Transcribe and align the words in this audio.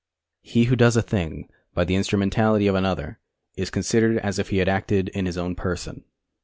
He 0.41 0.63
who 0.63 0.75
does 0.75 0.97
a 0.97 1.03
thing 1.03 1.47
by 1.75 1.83
the 1.83 1.93
instrumentality 1.93 2.65
of 2.65 2.73
another 2.73 3.19
is 3.55 3.69
considered 3.69 4.17
as 4.17 4.39
if 4.39 4.49
he 4.49 4.57
had 4.57 4.67
acted 4.67 5.09
in 5.09 5.27
his 5.27 5.37
own 5.37 5.53
person. 5.53 6.05